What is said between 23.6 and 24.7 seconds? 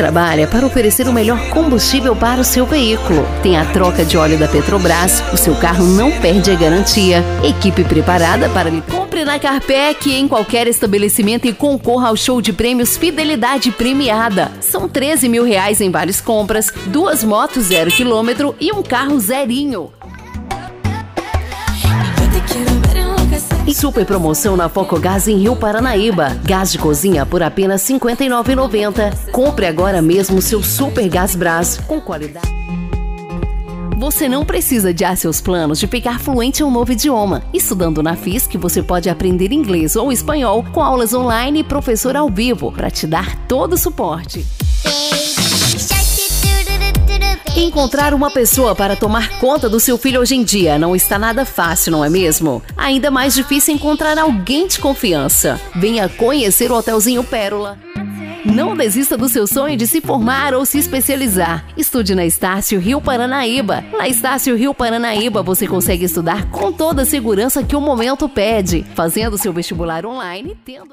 Super promoção na